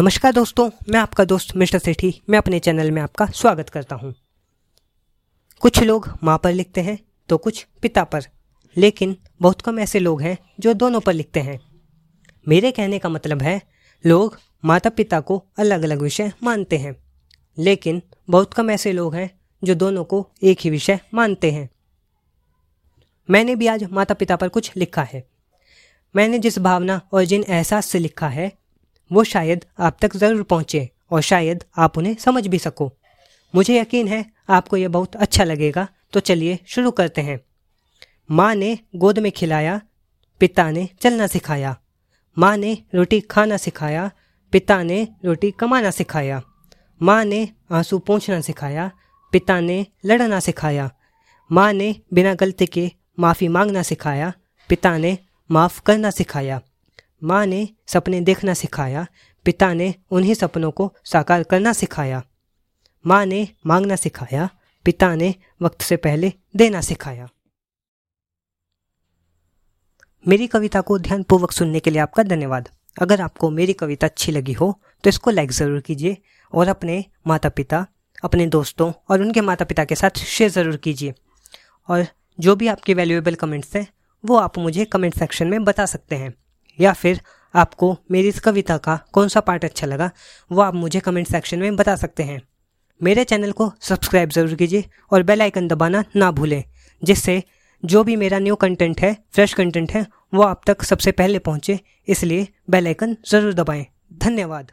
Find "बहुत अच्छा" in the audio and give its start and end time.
34.88-35.44